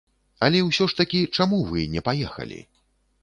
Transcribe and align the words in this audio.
Але 0.45 0.59
ўсё 0.69 0.87
ж 0.93 0.97
такі, 1.01 1.19
чаму 1.37 1.59
вы 1.73 1.85
не 1.97 2.01
паехалі? 2.07 2.59